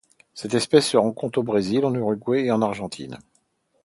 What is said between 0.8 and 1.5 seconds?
se rencontre au